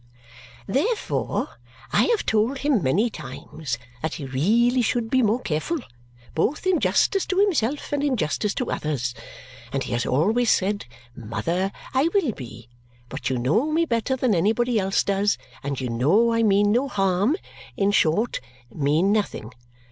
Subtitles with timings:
[0.65, 1.47] "Therefore,
[1.93, 5.77] I have told him many times that he really should be more careful,
[6.33, 9.13] both in justice to himself and in justice to others.
[9.71, 12.67] And he has always said, 'Mother, I will be;
[13.09, 16.87] but you know me better than anybody else does, and you know I mean no
[16.87, 17.35] harm
[17.77, 18.39] in short,
[18.73, 19.51] mean nothing.'